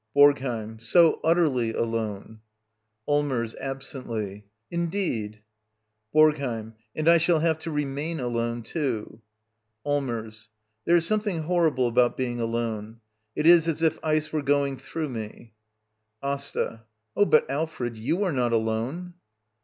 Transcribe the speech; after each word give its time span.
BoRGHEiM. 0.15 0.79
So 0.81 1.19
utterly 1.23 1.73
alone! 1.75 2.39
Allmers. 3.07 3.53
[Absently.] 3.61 4.45
Indeed? 4.71 5.43
BoRGHEiM. 6.15 6.73
And 6.95 7.07
I 7.07 7.19
shall 7.19 7.37
have 7.37 7.59
to 7.59 7.69
remain 7.69 8.19
alone, 8.19 8.63
too. 8.63 9.21
^ 9.21 9.21
Allmers. 9.85 10.49
There 10.85 10.95
is 10.95 11.05
something 11.05 11.43
horrible 11.43 11.87
about 11.87 12.17
be 12.17 12.25
Vfng 12.25 12.39
alone. 12.39 13.01
It 13.35 13.45
is 13.45 13.67
as 13.67 13.83
if 13.83 13.99
ice 14.01 14.33
were 14.33 14.41
going 14.41 14.77
through 14.77 15.09
me— 15.09 15.53
l^'AsTA. 16.23 16.81
Oh, 17.15 17.25
but, 17.25 17.47
Alfred, 17.47 17.95
you 17.95 18.23
are 18.23 18.33
not 18.33 18.53
alone. 18.53 19.13